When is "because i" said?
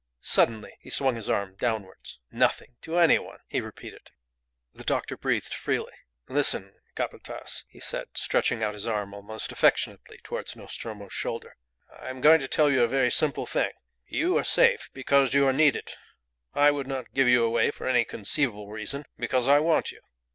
19.19-19.59